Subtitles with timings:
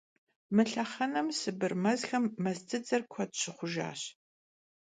[0.55, 4.01] Мы лъэхъэнэм Сыбыр мэзхэм мэз дзыдзэр куэд щыхъужащ.